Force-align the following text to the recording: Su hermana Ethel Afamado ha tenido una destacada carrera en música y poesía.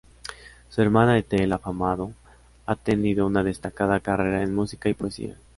Su 0.71 0.81
hermana 0.81 1.15
Ethel 1.15 1.51
Afamado 1.53 2.11
ha 2.65 2.75
tenido 2.75 3.27
una 3.27 3.43
destacada 3.43 3.99
carrera 3.99 4.41
en 4.41 4.55
música 4.55 4.89
y 4.89 4.95
poesía. 4.95 5.35